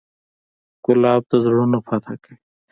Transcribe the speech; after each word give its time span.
ګلاب 0.85 1.21
د 1.31 1.31
زړونو 1.45 1.77
فتحه 1.87 2.15
کوي. 2.23 2.37